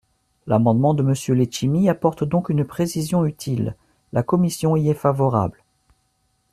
L’amendement 0.47 0.95
de 0.95 1.03
Monsieur 1.03 1.35
Letchimy 1.35 1.87
apporte 1.87 2.23
donc 2.23 2.49
une 2.49 2.65
précision 2.65 3.23
utile: 3.23 3.75
la 4.13 4.23
commission 4.23 4.75
y 4.75 4.89
est 4.89 4.95
favorable. 4.95 5.63